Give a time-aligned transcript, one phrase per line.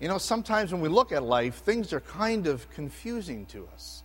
[0.00, 4.02] You know, sometimes when we look at life, things are kind of confusing to us.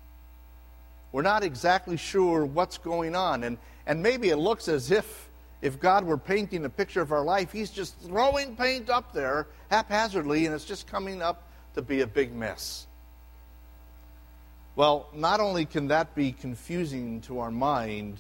[1.12, 3.44] We're not exactly sure what's going on.
[3.44, 5.29] And, and maybe it looks as if
[5.62, 9.48] if God were painting a picture of our life, He's just throwing paint up there
[9.70, 11.43] haphazardly, and it's just coming up
[11.75, 12.88] to be a big mess.
[14.76, 18.18] Well, not only can that be confusing to our mind,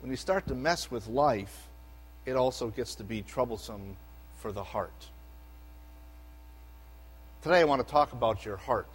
[0.00, 1.68] when you start to mess with life,
[2.26, 3.96] it also gets to be troublesome
[4.36, 5.08] for the heart.
[7.40, 8.88] Today, I want to talk about your heart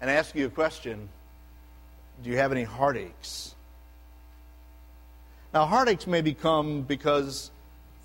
[0.00, 1.08] and ask you a question
[2.22, 3.54] Do you have any heartaches?
[5.54, 7.50] Now, heartaches may become because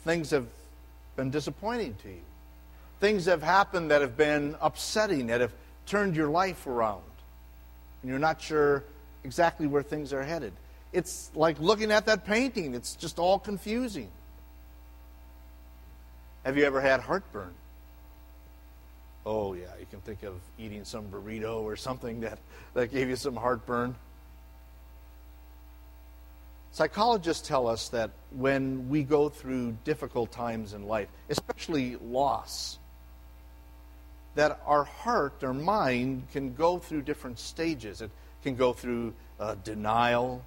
[0.05, 0.47] things have
[1.17, 2.21] been disappointing to you.
[3.01, 5.51] Things have happened that have been upsetting, that have
[5.85, 7.01] turned your life around.
[8.01, 8.85] And you're not sure
[9.25, 10.53] exactly where things are headed.
[10.93, 14.07] It's like looking at that painting, it's just all confusing.
[16.45, 17.53] Have you ever had heartburn?
[19.25, 22.39] Oh, yeah, you can think of eating some burrito or something that,
[22.73, 23.95] that gave you some heartburn.
[26.71, 32.79] Psychologists tell us that when we go through difficult times in life, especially loss,
[34.35, 38.01] that our heart, our mind, can go through different stages.
[38.01, 38.09] It
[38.41, 40.41] can go through uh, denial,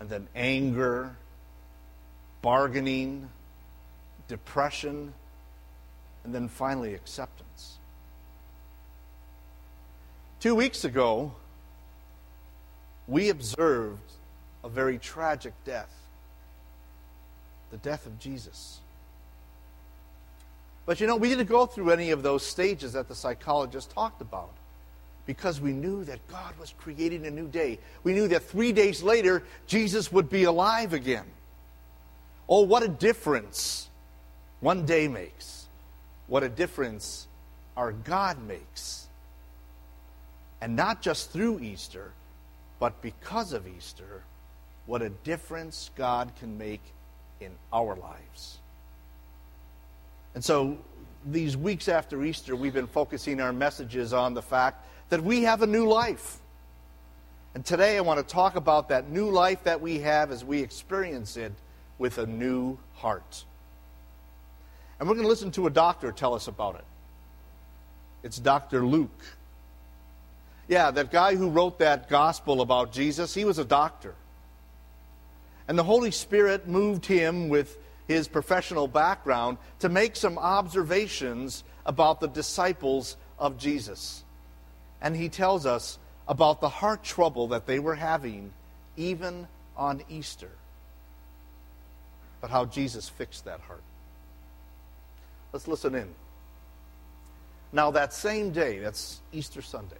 [0.00, 1.14] and then anger,
[2.42, 3.28] bargaining,
[4.26, 5.14] depression,
[6.24, 7.47] and then finally acceptance.
[10.40, 11.32] Two weeks ago,
[13.06, 13.98] we observed
[14.62, 15.94] a very tragic death
[17.70, 18.78] the death of Jesus.
[20.86, 24.22] But you know, we didn't go through any of those stages that the psychologist talked
[24.22, 24.50] about
[25.26, 27.78] because we knew that God was creating a new day.
[28.04, 31.26] We knew that three days later, Jesus would be alive again.
[32.48, 33.88] Oh, what a difference
[34.60, 35.66] one day makes.
[36.26, 37.26] What a difference
[37.76, 39.07] our God makes.
[40.60, 42.12] And not just through Easter,
[42.78, 44.22] but because of Easter,
[44.86, 46.82] what a difference God can make
[47.40, 48.58] in our lives.
[50.34, 50.78] And so,
[51.26, 55.62] these weeks after Easter, we've been focusing our messages on the fact that we have
[55.62, 56.38] a new life.
[57.54, 60.60] And today, I want to talk about that new life that we have as we
[60.60, 61.52] experience it
[61.98, 63.44] with a new heart.
[64.98, 66.84] And we're going to listen to a doctor tell us about it.
[68.22, 68.86] It's Dr.
[68.86, 69.24] Luke.
[70.68, 74.14] Yeah, that guy who wrote that gospel about Jesus, he was a doctor.
[75.66, 82.20] And the Holy Spirit moved him with his professional background to make some observations about
[82.20, 84.22] the disciples of Jesus.
[85.00, 88.52] And he tells us about the heart trouble that they were having
[88.96, 89.46] even
[89.76, 90.50] on Easter,
[92.40, 93.82] but how Jesus fixed that heart.
[95.52, 96.08] Let's listen in.
[97.72, 99.96] Now, that same day, that's Easter Sunday,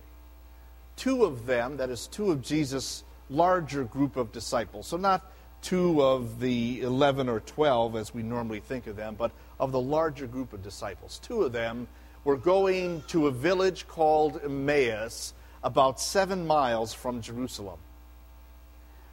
[0.99, 5.33] two of them, that is, two of Jesus' larger group of disciples, so not
[5.63, 9.81] two of the 11 or 12 as we normally think of them, but of the
[9.81, 11.19] larger group of disciples.
[11.23, 11.89] Two of them
[12.25, 17.79] were going to a village called Emmaus, about seven miles from Jerusalem.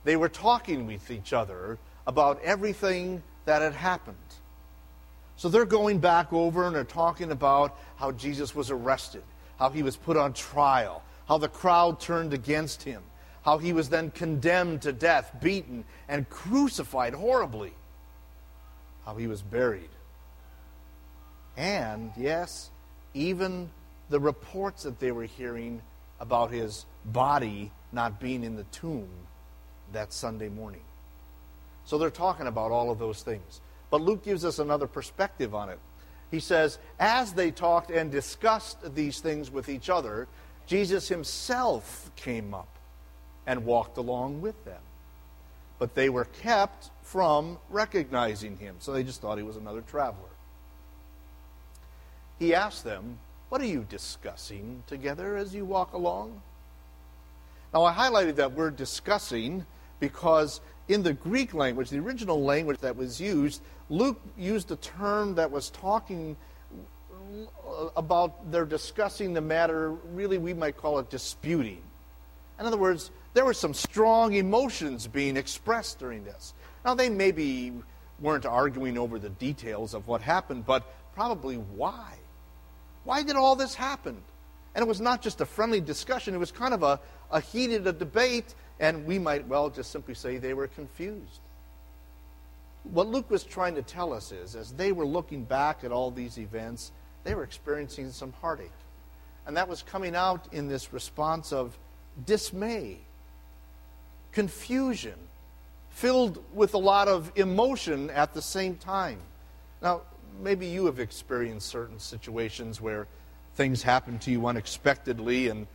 [0.03, 4.17] They were talking with each other about everything that had happened.
[5.37, 9.23] So they're going back over and they're talking about how Jesus was arrested,
[9.57, 13.01] how he was put on trial, how the crowd turned against him,
[13.43, 17.73] how he was then condemned to death, beaten, and crucified horribly,
[19.05, 19.89] how he was buried.
[21.57, 22.69] And, yes,
[23.13, 23.69] even
[24.09, 25.81] the reports that they were hearing
[26.19, 29.09] about his body not being in the tomb
[29.93, 30.81] that Sunday morning.
[31.85, 33.61] So they're talking about all of those things.
[33.89, 35.79] But Luke gives us another perspective on it.
[36.31, 40.27] He says, as they talked and discussed these things with each other,
[40.67, 42.67] Jesus himself came up
[43.45, 44.81] and walked along with them.
[45.77, 50.29] But they were kept from recognizing him, so they just thought he was another traveler.
[52.39, 53.19] He asked them,
[53.49, 56.41] What are you discussing together as you walk along?
[57.73, 59.65] Now, I highlighted that word discussing
[59.99, 65.35] because in the Greek language, the original language that was used, Luke used a term
[65.35, 66.35] that was talking
[67.67, 71.81] Uh, about they're discussing the matter, really, we might call it disputing.
[72.59, 76.53] In other words, there were some strong emotions being expressed during this.
[76.85, 77.73] Now, they maybe
[78.19, 80.83] weren't arguing over the details of what happened, but
[81.13, 82.13] probably why.
[83.03, 84.21] Why did all this happen?
[84.73, 86.99] And it was not just a friendly discussion, it was kind of a,
[87.31, 91.39] a heated a debate, and we might well just simply say they were confused.
[92.83, 96.11] What Luke was trying to tell us is, as they were looking back at all
[96.11, 96.91] these events,
[97.25, 98.71] they were experiencing some heartache.
[99.45, 101.77] And that was coming out in this response of
[102.25, 102.99] dismay,
[104.31, 105.15] confusion,
[105.89, 109.19] filled with a lot of emotion at the same time.
[109.81, 110.01] Now,
[110.41, 113.07] maybe you have experienced certain situations where
[113.55, 115.67] things happen to you unexpectedly, and,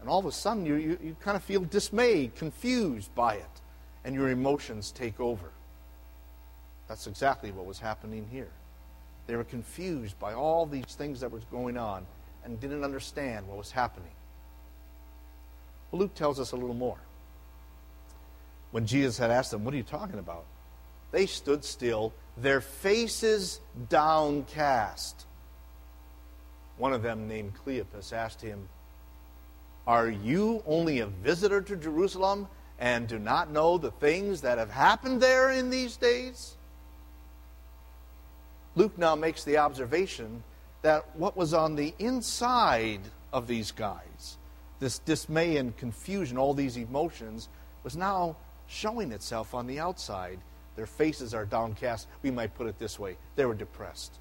[0.00, 3.60] and all of a sudden you, you, you kind of feel dismayed, confused by it,
[4.04, 5.50] and your emotions take over.
[6.88, 8.50] That's exactly what was happening here.
[9.26, 12.06] They were confused by all these things that was going on
[12.44, 14.10] and didn't understand what was happening.
[15.90, 16.98] Well, Luke tells us a little more.
[18.70, 20.44] When Jesus had asked them, What are you talking about?
[21.12, 25.24] They stood still, their faces downcast.
[26.76, 28.68] One of them, named Cleopas, asked him,
[29.86, 32.48] Are you only a visitor to Jerusalem
[32.78, 36.55] and do not know the things that have happened there in these days?
[38.76, 40.44] Luke now makes the observation
[40.82, 43.00] that what was on the inside
[43.32, 44.36] of these guys,
[44.78, 47.48] this dismay and confusion, all these emotions,
[47.82, 48.36] was now
[48.68, 50.38] showing itself on the outside.
[50.76, 52.06] Their faces are downcast.
[52.22, 54.12] We might put it this way they were depressed.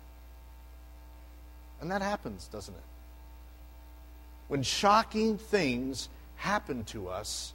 [1.81, 2.84] And that happens, doesn't it?
[4.48, 7.54] When shocking things happen to us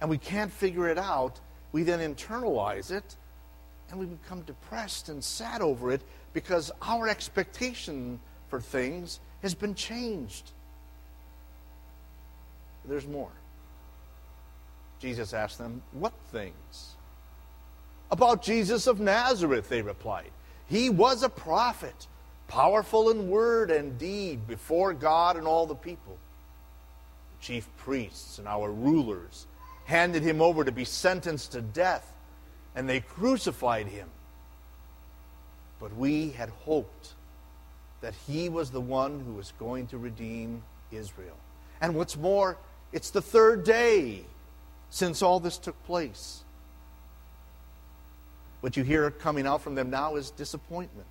[0.00, 1.38] and we can't figure it out,
[1.72, 3.16] we then internalize it
[3.90, 6.02] and we become depressed and sad over it
[6.32, 10.50] because our expectation for things has been changed.
[12.84, 13.30] There's more.
[14.98, 16.94] Jesus asked them, What things?
[18.10, 20.30] About Jesus of Nazareth, they replied.
[20.66, 22.06] He was a prophet,
[22.48, 26.16] powerful in word and deed before God and all the people.
[27.38, 29.46] The chief priests and our rulers
[29.84, 32.12] handed him over to be sentenced to death
[32.76, 34.08] and they crucified him.
[35.80, 37.14] But we had hoped
[38.02, 40.62] that he was the one who was going to redeem
[40.92, 41.36] Israel.
[41.80, 42.58] And what's more,
[42.92, 44.24] it's the third day
[44.90, 46.44] since all this took place.
[48.60, 51.08] What you hear coming out from them now is disappointment.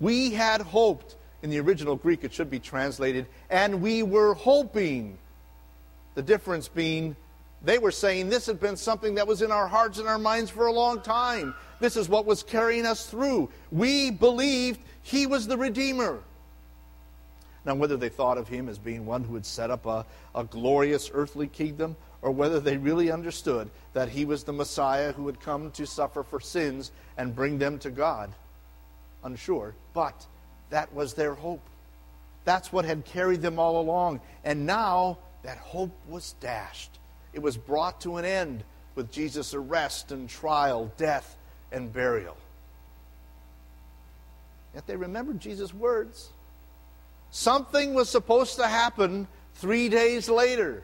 [0.00, 5.18] We had hoped, in the original Greek it should be translated, and we were hoping.
[6.14, 7.14] The difference being
[7.66, 10.52] they were saying this had been something that was in our hearts and our minds
[10.52, 11.52] for a long time.
[11.80, 13.50] This is what was carrying us through.
[13.72, 16.20] We believed he was the Redeemer.
[17.64, 20.44] Now, whether they thought of him as being one who would set up a, a
[20.44, 25.40] glorious earthly kingdom, or whether they really understood that he was the Messiah who would
[25.40, 28.30] come to suffer for sins and bring them to God,
[29.24, 29.74] unsure.
[29.92, 30.24] But
[30.70, 31.62] that was their hope.
[32.44, 34.20] That's what had carried them all along.
[34.44, 37.00] And now that hope was dashed
[37.36, 41.36] it was brought to an end with Jesus' arrest and trial, death
[41.70, 42.34] and burial.
[44.74, 46.30] Yet they remembered Jesus' words.
[47.30, 50.82] Something was supposed to happen three days later,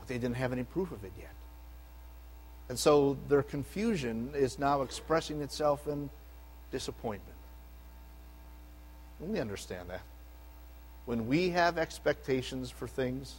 [0.00, 1.30] but they didn't have any proof of it yet.
[2.68, 6.10] And so their confusion is now expressing itself in
[6.72, 7.38] disappointment.
[9.20, 10.02] And we understand that.
[11.04, 13.36] When we have expectations for things,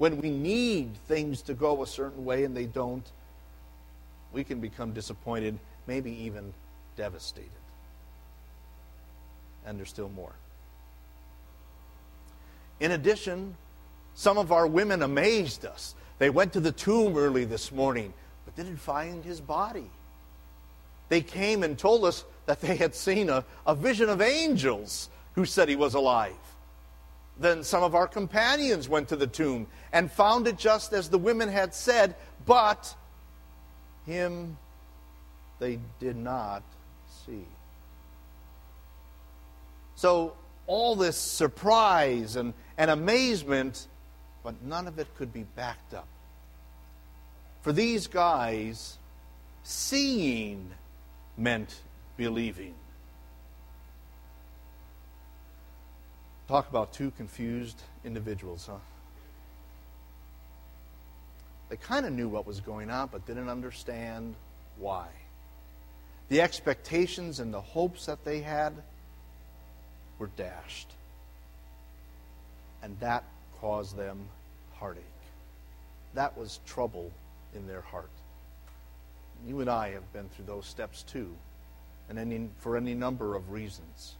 [0.00, 3.04] when we need things to go a certain way and they don't,
[4.32, 6.54] we can become disappointed, maybe even
[6.96, 7.50] devastated.
[9.66, 10.32] And there's still more.
[12.80, 13.54] In addition,
[14.14, 15.94] some of our women amazed us.
[16.18, 18.14] They went to the tomb early this morning,
[18.46, 19.90] but didn't find his body.
[21.10, 25.44] They came and told us that they had seen a, a vision of angels who
[25.44, 26.32] said he was alive.
[27.40, 31.18] Then some of our companions went to the tomb and found it just as the
[31.18, 32.94] women had said, but
[34.04, 34.58] him
[35.58, 36.62] they did not
[37.24, 37.46] see.
[39.94, 40.34] So,
[40.66, 43.88] all this surprise and, and amazement,
[44.44, 46.08] but none of it could be backed up.
[47.62, 48.98] For these guys,
[49.62, 50.70] seeing
[51.36, 51.80] meant
[52.16, 52.74] believing.
[56.50, 58.78] Talk about two confused individuals, huh?
[61.68, 64.34] They kind of knew what was going on, but didn't understand
[64.76, 65.06] why.
[66.28, 68.72] The expectations and the hopes that they had
[70.18, 70.90] were dashed.
[72.82, 73.22] And that
[73.60, 74.18] caused them
[74.74, 75.04] heartache.
[76.14, 77.12] That was trouble
[77.54, 78.10] in their heart.
[79.46, 81.32] You and I have been through those steps too,
[82.08, 84.16] and any, for any number of reasons.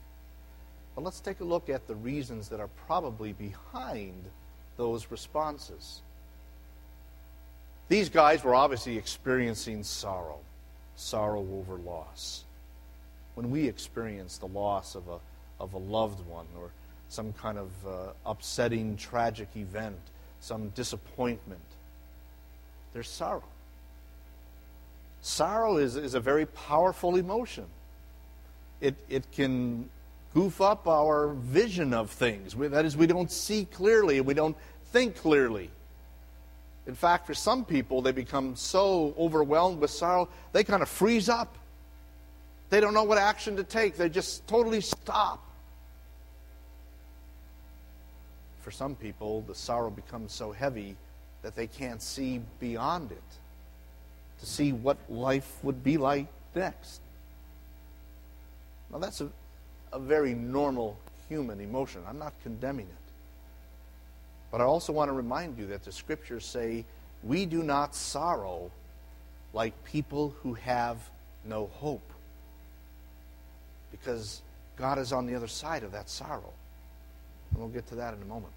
[1.01, 4.23] But let's take a look at the reasons that are probably behind
[4.77, 6.03] those responses.
[7.89, 10.41] These guys were obviously experiencing sorrow,
[10.97, 12.45] sorrow over loss.
[13.35, 15.19] when we experience the loss of a,
[15.59, 16.69] of a loved one or
[17.09, 19.97] some kind of uh, upsetting, tragic event,
[20.41, 21.63] some disappointment.
[22.93, 23.43] There's sorrow.
[25.23, 27.65] Sorrow is, is a very powerful emotion.
[28.83, 29.89] It, it can
[30.35, 32.55] goof up our vision of things.
[32.55, 34.57] That is, we don't see clearly, we don't
[34.93, 35.71] think clearly.
[36.87, 41.29] In fact, for some people, they become so overwhelmed with sorrow, they kind of freeze
[41.29, 41.57] up.
[42.71, 45.45] They don't know what action to take, they just totally stop.
[48.63, 50.97] For some people, the sorrow becomes so heavy
[51.43, 53.23] that they can't see beyond it
[54.41, 57.01] to see what life would be like next.
[58.91, 59.29] Now, that's a,
[59.93, 62.03] a very normal human emotion.
[62.09, 63.13] I'm not condemning it.
[64.51, 66.85] But I also want to remind you that the scriptures say
[67.23, 68.71] we do not sorrow
[69.53, 70.97] like people who have
[71.45, 72.09] no hope.
[73.91, 74.43] Because
[74.77, 76.53] God is on the other side of that sorrow.
[77.51, 78.53] And we'll get to that in a moment.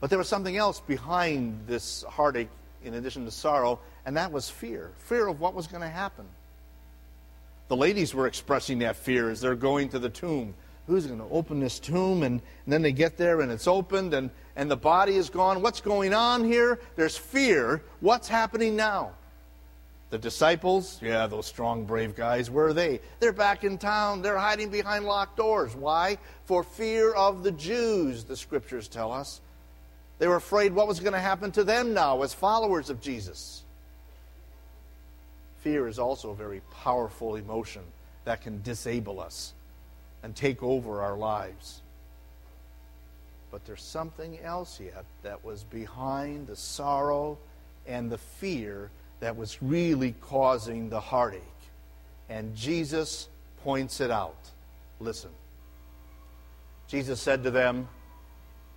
[0.00, 2.48] But there was something else behind this heartache
[2.82, 6.24] in addition to sorrow, and that was fear fear of what was going to happen.
[7.70, 10.54] The ladies were expressing that fear as they're going to the tomb.
[10.88, 12.24] Who's going to open this tomb?
[12.24, 15.62] And, and then they get there and it's opened and, and the body is gone.
[15.62, 16.80] What's going on here?
[16.96, 17.84] There's fear.
[18.00, 19.12] What's happening now?
[20.10, 22.98] The disciples, yeah, those strong, brave guys, where are they?
[23.20, 24.20] They're back in town.
[24.20, 25.76] They're hiding behind locked doors.
[25.76, 26.18] Why?
[26.46, 29.40] For fear of the Jews, the scriptures tell us.
[30.18, 33.62] They were afraid what was going to happen to them now as followers of Jesus.
[35.60, 37.82] Fear is also a very powerful emotion
[38.24, 39.52] that can disable us
[40.22, 41.82] and take over our lives.
[43.50, 47.38] But there's something else yet that was behind the sorrow
[47.86, 48.90] and the fear
[49.20, 51.42] that was really causing the heartache.
[52.28, 53.28] And Jesus
[53.62, 54.38] points it out.
[55.00, 55.30] Listen.
[56.88, 57.88] Jesus said to them,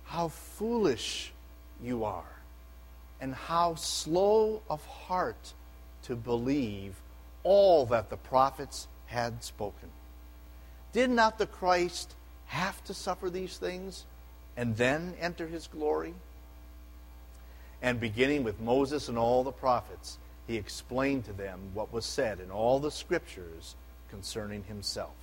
[0.04, 1.32] How foolish
[1.82, 2.24] you are,
[3.20, 5.52] and how slow of heart
[6.04, 6.94] to believe
[7.42, 9.88] all that the prophets had spoken.
[10.92, 12.14] Did not the Christ
[12.46, 14.04] have to suffer these things
[14.56, 16.14] and then enter his glory?
[17.82, 22.40] And beginning with Moses and all the prophets, he explained to them what was said
[22.40, 23.74] in all the scriptures
[24.10, 25.14] concerning himself.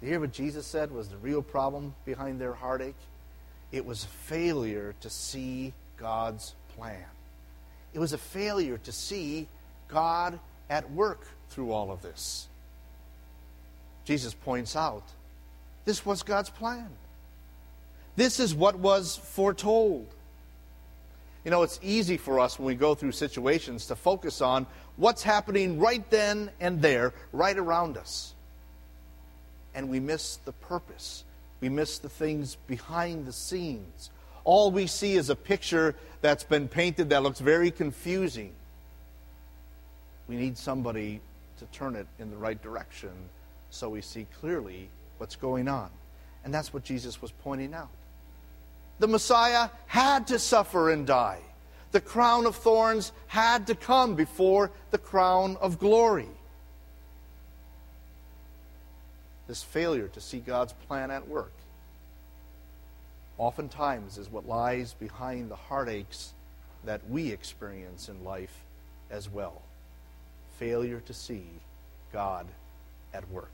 [0.00, 2.94] You hear what Jesus said was the real problem behind their heartache?
[3.72, 7.04] It was failure to see God's plan.
[7.94, 9.48] It was a failure to see
[9.88, 12.48] God at work through all of this.
[14.04, 15.04] Jesus points out
[15.84, 16.88] this was God's plan.
[18.16, 20.06] This is what was foretold.
[21.44, 24.66] You know, it's easy for us when we go through situations to focus on
[24.96, 28.34] what's happening right then and there, right around us.
[29.74, 31.24] And we miss the purpose
[31.60, 34.10] we miss the things behind the scenes.
[34.48, 38.54] All we see is a picture that's been painted that looks very confusing.
[40.26, 41.20] We need somebody
[41.58, 43.10] to turn it in the right direction
[43.68, 44.88] so we see clearly
[45.18, 45.90] what's going on.
[46.46, 47.90] And that's what Jesus was pointing out.
[49.00, 51.40] The Messiah had to suffer and die.
[51.92, 56.28] The crown of thorns had to come before the crown of glory.
[59.46, 61.52] this failure to see God's plan at work,
[63.38, 66.32] oftentimes is what lies behind the heartaches
[66.84, 68.64] that we experience in life
[69.10, 69.62] as well.
[70.58, 71.44] Failure to see
[72.12, 72.46] God
[73.14, 73.50] at work.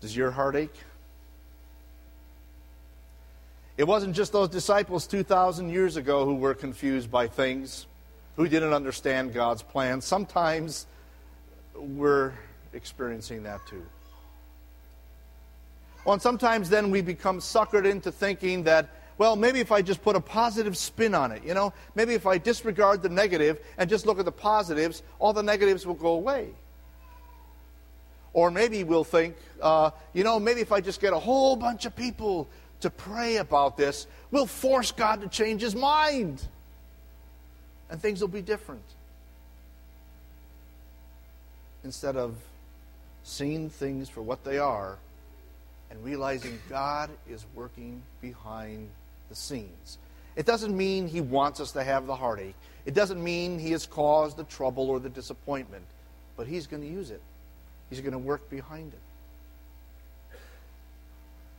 [0.00, 0.74] Does your heartache?
[3.76, 7.86] It wasn't just those disciples 2,000 years ago who were confused by things,
[8.36, 10.00] who didn't understand God's plan.
[10.00, 10.86] Sometimes
[11.74, 12.32] we're
[12.72, 13.82] experiencing that too.
[16.04, 18.88] Well, and sometimes then we become suckered into thinking that,
[19.18, 22.26] well, maybe if I just put a positive spin on it, you know, maybe if
[22.26, 26.12] I disregard the negative and just look at the positives, all the negatives will go
[26.12, 26.48] away.
[28.32, 31.84] Or maybe we'll think, uh, you know, maybe if I just get a whole bunch
[31.84, 32.48] of people
[32.80, 36.42] to pray about this, we'll force God to change his mind.
[37.90, 38.84] And things will be different.
[41.84, 42.36] Instead of
[43.24, 44.96] seeing things for what they are,
[45.90, 48.88] and realizing God is working behind
[49.28, 49.98] the scenes.
[50.36, 52.54] It doesn't mean He wants us to have the heartache.
[52.86, 55.84] It doesn't mean He has caused the trouble or the disappointment,
[56.36, 57.20] but He's going to use it.
[57.90, 60.38] He's going to work behind it.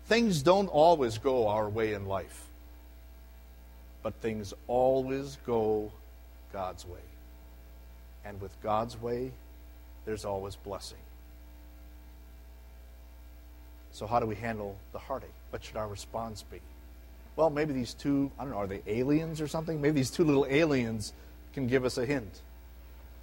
[0.07, 2.45] Things don't always go our way in life,
[4.03, 5.91] but things always go
[6.51, 6.99] God's way.
[8.25, 9.31] And with God's way,
[10.05, 10.97] there's always blessing.
[13.91, 15.33] So, how do we handle the heartache?
[15.49, 16.59] What should our response be?
[17.35, 19.81] Well, maybe these two, I don't know, are they aliens or something?
[19.81, 21.13] Maybe these two little aliens
[21.53, 22.41] can give us a hint.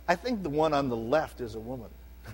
[0.06, 1.90] I think the one on the left is a woman.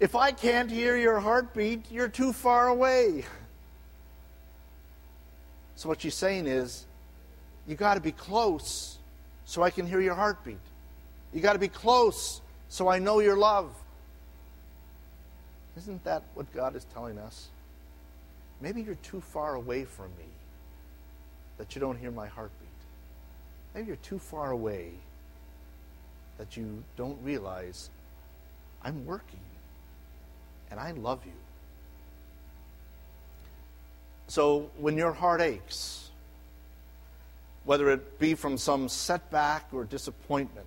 [0.00, 3.24] if I can't hear your heartbeat, you're too far away.
[5.78, 6.86] So, what she's saying is,
[7.68, 8.96] you got to be close
[9.44, 10.56] so I can hear your heartbeat.
[11.34, 13.70] You got to be close so I know your love.
[15.76, 17.48] Isn't that what God is telling us?
[18.60, 20.24] Maybe you're too far away from me
[21.58, 22.68] that you don't hear my heartbeat.
[23.74, 24.90] Maybe you're too far away
[26.38, 27.90] that you don't realize
[28.82, 29.40] I'm working
[30.70, 31.32] and I love you.
[34.28, 36.10] So when your heart aches,
[37.64, 40.66] whether it be from some setback or disappointment,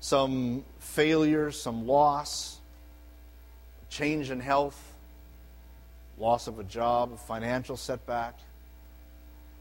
[0.00, 2.58] some failure, some loss,
[3.92, 4.94] change in health,
[6.18, 8.34] loss of a job, a financial setback,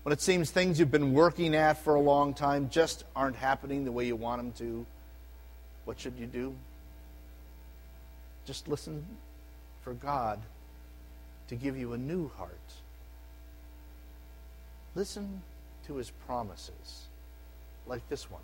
[0.03, 3.83] when it seems things you've been working at for a long time just aren't happening
[3.83, 4.85] the way you want them to,
[5.85, 6.55] what should you do?
[8.45, 9.05] Just listen
[9.83, 10.39] for God
[11.49, 12.57] to give you a new heart.
[14.95, 15.41] Listen
[15.87, 17.07] to his promises,
[17.85, 18.41] like this one.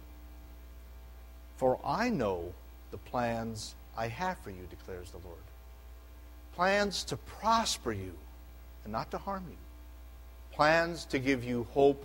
[1.55, 2.53] For I know
[2.91, 5.37] the plans I have for you, declares the Lord.
[6.57, 8.13] Plans to prosper you
[8.83, 9.57] and not to harm you.
[10.51, 12.03] Plans to give you hope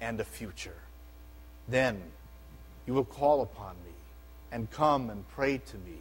[0.00, 0.78] and a future.
[1.68, 2.00] Then
[2.86, 3.92] you will call upon me
[4.50, 5.98] and come and pray to me,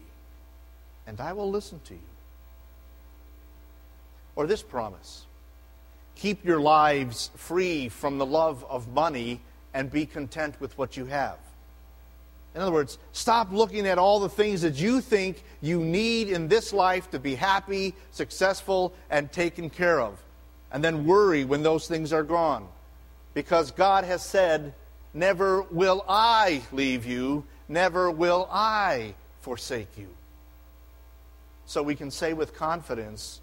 [1.06, 2.00] and I will listen to you.
[4.38, 5.26] Or this promise
[6.16, 9.42] keep your lives free from the love of money
[9.74, 11.40] and be content with what you have.
[12.56, 16.48] In other words, stop looking at all the things that you think you need in
[16.48, 20.18] this life to be happy, successful, and taken care of.
[20.72, 22.66] And then worry when those things are gone.
[23.34, 24.74] Because God has said,
[25.14, 30.08] Never will I leave you, never will I forsake you.
[31.66, 33.42] So we can say with confidence,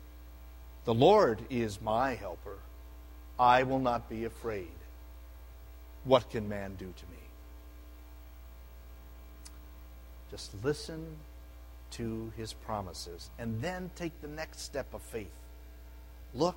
[0.86, 2.58] The Lord is my helper.
[3.38, 4.68] I will not be afraid.
[6.04, 7.21] What can man do to me?
[10.32, 11.06] Just listen
[11.92, 15.30] to his promises and then take the next step of faith.
[16.34, 16.56] Look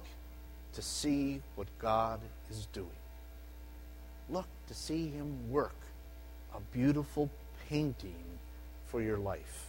[0.73, 2.87] to see what God is doing.
[4.29, 5.75] Look to see him work
[6.55, 7.29] a beautiful
[7.69, 8.15] painting
[8.87, 9.67] for your life.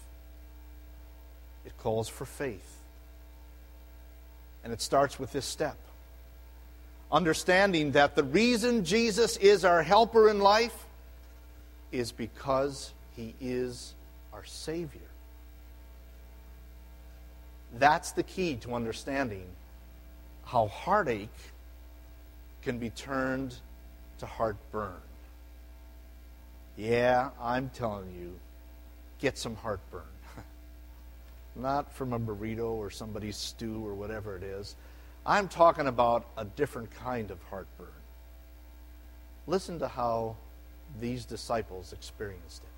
[1.67, 2.79] It calls for faith.
[4.63, 5.77] And it starts with this step
[7.11, 10.87] understanding that the reason Jesus is our helper in life
[11.93, 13.95] is because he is
[14.37, 15.01] our Savior.
[17.79, 19.47] That's the key to understanding
[20.45, 21.29] how heartache
[22.63, 23.55] can be turned
[24.19, 25.01] to heartburn.
[26.77, 28.39] Yeah, I'm telling you,
[29.21, 30.03] get some heartburn.
[31.57, 34.77] Not from a burrito or somebody's stew or whatever it is.
[35.25, 37.89] I'm talking about a different kind of heartburn.
[39.47, 40.37] Listen to how
[41.01, 42.76] these disciples experienced it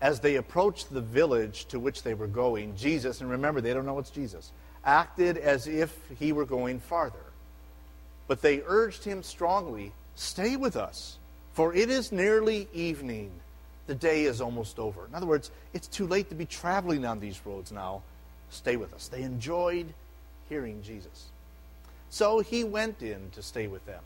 [0.00, 3.86] as they approached the village to which they were going, Jesus, and remember, they don't
[3.86, 4.52] know it's Jesus,
[4.84, 7.18] acted as if he were going farther.
[8.28, 11.18] But they urged him strongly, Stay with us,
[11.52, 13.30] for it is nearly evening.
[13.86, 15.06] The day is almost over.
[15.06, 18.02] In other words, it's too late to be traveling on these roads now.
[18.50, 19.08] Stay with us.
[19.08, 19.92] They enjoyed
[20.48, 21.26] hearing Jesus.
[22.10, 24.02] So he went in to stay with them.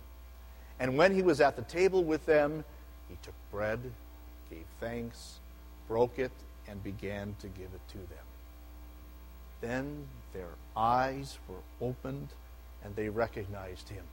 [0.79, 2.65] And when he was at the table with them,
[3.09, 3.81] he took bread,
[4.51, 5.40] gave thanks,
[5.91, 6.31] broke it,
[6.69, 8.27] and began to give it to them.
[9.61, 12.29] Then their eyes were opened
[12.85, 14.05] and they recognized him.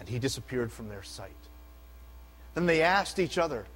[0.00, 1.30] And he disappeared from their sight.
[2.54, 3.66] Then they asked each other,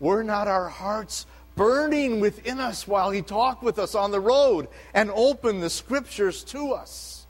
[0.00, 4.66] Were not our hearts burning within us while he talked with us on the road
[4.92, 7.24] and opened the scriptures to us?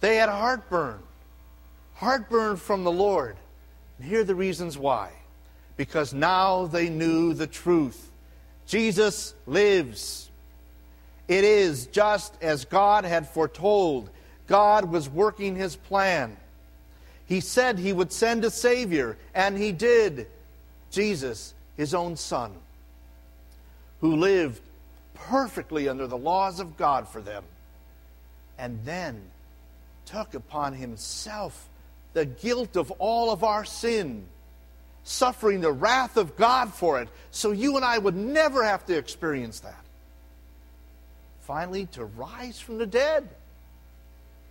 [0.00, 0.98] They had heartburn,
[1.94, 3.36] heartburn from the Lord.
[3.98, 5.12] And here are the reasons why
[5.76, 8.10] because now they knew the truth.
[8.66, 10.30] Jesus lives.
[11.28, 14.10] It is just as God had foretold.
[14.46, 16.36] God was working his plan.
[17.26, 20.26] He said he would send a Savior, and he did.
[20.90, 22.52] Jesus, his own Son,
[24.00, 24.60] who lived
[25.14, 27.44] perfectly under the laws of God for them,
[28.58, 29.22] and then
[30.04, 31.68] took upon himself
[32.12, 34.24] the guilt of all of our sin
[35.04, 38.96] suffering the wrath of God for it, so you and I would never have to
[38.96, 39.84] experience that.
[41.40, 43.28] Finally, to rise from the dead,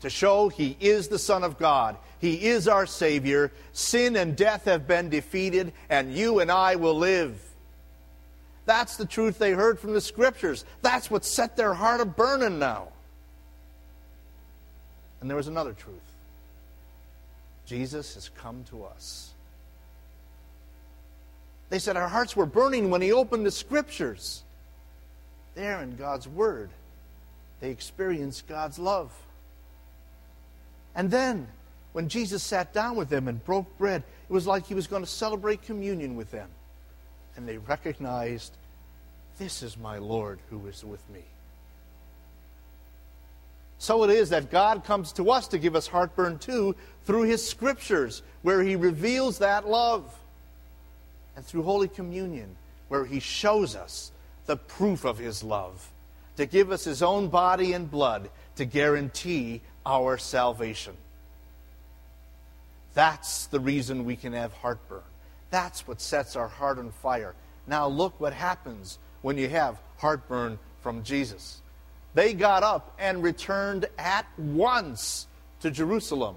[0.01, 4.65] to show He is the Son of God, He is our Savior, sin and death
[4.65, 7.39] have been defeated, and you and I will live.
[8.65, 10.65] That's the truth they heard from the Scriptures.
[10.81, 12.89] That's what set their heart a burning now.
[15.19, 15.99] And there was another truth
[17.65, 19.31] Jesus has come to us.
[21.71, 24.43] They said our hearts were burning when he opened the scriptures.
[25.55, 26.69] There in God's Word,
[27.62, 29.10] they experienced God's love.
[30.93, 31.47] And then,
[31.93, 35.01] when Jesus sat down with them and broke bread, it was like he was going
[35.01, 36.49] to celebrate communion with them.
[37.38, 38.51] And they recognized,
[39.39, 41.23] This is my Lord who is with me.
[43.77, 47.47] So it is that God comes to us to give us heartburn too through his
[47.47, 50.13] scriptures, where he reveals that love
[51.36, 52.56] and through Holy Communion,
[52.88, 54.12] where He shows us
[54.46, 55.89] the proof of His love,
[56.38, 60.94] to give us His own body and blood to guarantee our salvation.
[62.94, 65.02] That's the reason we can have heartburn.
[65.50, 67.34] That's what sets our heart on fire.
[67.67, 71.62] Now, look what happens when you have heartburn from Jesus.
[72.13, 75.28] They got up and returned at once
[75.62, 76.36] to Jerusalem.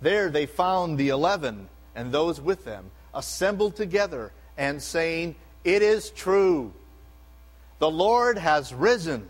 [0.00, 6.10] There they found the eleven and those with them assembled together and saying, It is
[6.10, 6.72] true.
[7.78, 9.28] The Lord has risen,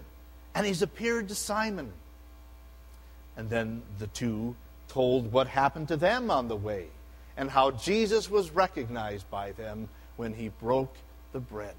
[0.55, 1.93] and he's appeared to Simon.
[3.37, 4.55] And then the two
[4.89, 6.87] told what happened to them on the way
[7.37, 10.95] and how Jesus was recognized by them when he broke
[11.33, 11.75] the bread.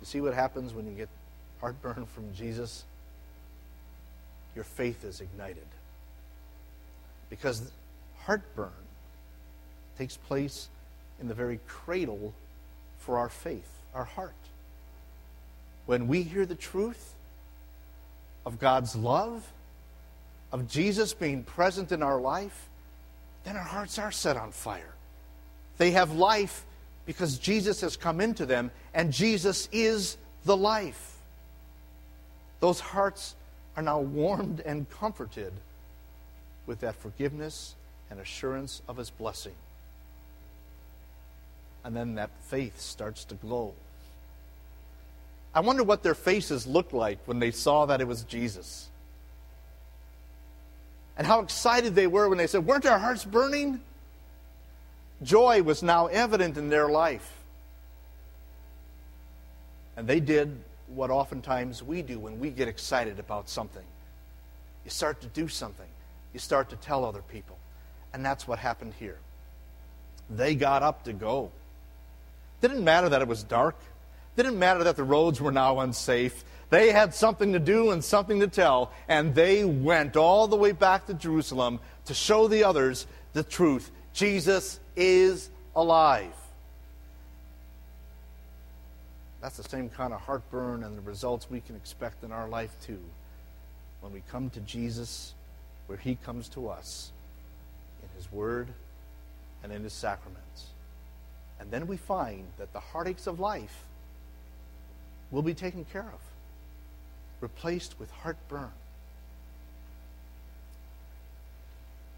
[0.00, 1.08] You see what happens when you get
[1.60, 2.84] heartburn from Jesus?
[4.54, 5.66] Your faith is ignited.
[7.28, 7.70] Because
[8.24, 8.70] heartburn
[10.00, 10.70] takes place
[11.20, 12.32] in the very cradle
[13.00, 14.32] for our faith, our heart.
[15.84, 17.12] When we hear the truth
[18.46, 19.46] of God's love,
[20.52, 22.66] of Jesus being present in our life,
[23.44, 24.94] then our hearts are set on fire.
[25.76, 26.64] They have life
[27.04, 31.18] because Jesus has come into them, and Jesus is the life.
[32.60, 33.34] Those hearts
[33.76, 35.52] are now warmed and comforted
[36.66, 37.74] with that forgiveness
[38.10, 39.52] and assurance of His blessing
[41.84, 43.74] and then that faith starts to glow.
[45.54, 48.88] I wonder what their faces looked like when they saw that it was Jesus.
[51.16, 53.80] And how excited they were when they said, Weren't our hearts burning?
[55.22, 57.30] Joy was now evident in their life.
[59.96, 60.56] And they did
[60.88, 63.82] what oftentimes we do when we get excited about something.
[64.84, 65.88] You start to do something,
[66.32, 67.58] you start to tell other people.
[68.12, 69.18] And that's what happened here.
[70.30, 71.50] They got up to go.
[72.60, 73.76] Didn't matter that it was dark.
[74.36, 76.44] Didn't matter that the roads were now unsafe.
[76.70, 80.72] They had something to do and something to tell, and they went all the way
[80.72, 83.90] back to Jerusalem to show the others the truth.
[84.12, 86.32] Jesus is alive.
[89.40, 92.76] That's the same kind of heartburn and the results we can expect in our life,
[92.86, 93.00] too,
[94.00, 95.34] when we come to Jesus,
[95.86, 97.10] where He comes to us
[98.02, 98.68] in His Word
[99.64, 100.69] and in His sacraments.
[101.60, 103.84] And then we find that the heartaches of life
[105.30, 106.20] will be taken care of,
[107.40, 108.70] replaced with heartburn.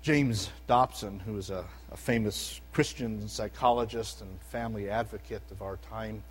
[0.02, 6.22] James Dobson, who is a, a, famous Christian psychologist and family advocate of our time,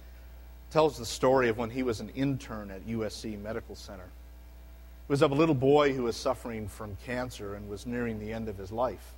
[0.72, 4.04] tells the story of when he was an intern at USC Medical Center.
[4.04, 8.34] It was of a little boy who was suffering from cancer and was nearing the
[8.34, 9.14] end of his life.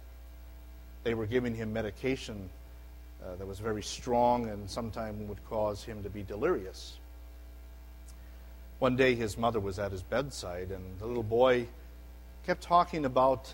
[1.03, 2.49] They were giving him medication
[3.23, 6.97] uh, that was very strong and sometimes would cause him to be delirious.
[8.79, 11.67] One day his mother was at his bedside, and the little boy
[12.45, 13.53] kept talking about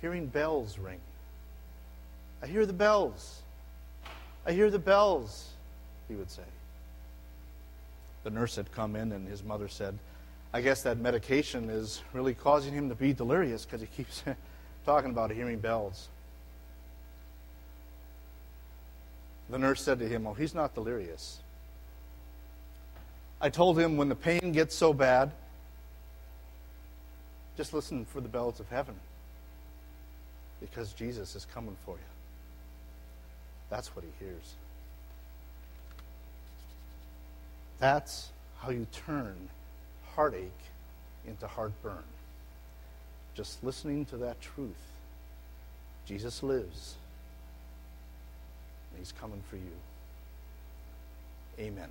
[0.00, 1.00] hearing bells ring.
[2.42, 3.42] I hear the bells.
[4.46, 5.48] I hear the bells,
[6.06, 6.44] he would say.
[8.22, 9.98] The nurse had come in, and his mother said,
[10.52, 14.22] I guess that medication is really causing him to be delirious because he keeps
[14.86, 16.08] talking about hearing bells.
[19.50, 21.40] The nurse said to him, Oh, he's not delirious.
[23.40, 25.30] I told him when the pain gets so bad,
[27.56, 28.94] just listen for the bells of heaven
[30.60, 32.02] because Jesus is coming for you.
[33.70, 34.54] That's what he hears.
[37.78, 38.30] That's
[38.60, 39.36] how you turn
[40.14, 40.50] heartache
[41.26, 42.02] into heartburn.
[43.34, 44.74] Just listening to that truth.
[46.06, 46.94] Jesus lives
[48.98, 49.76] He's coming for you.
[51.58, 51.88] Amen.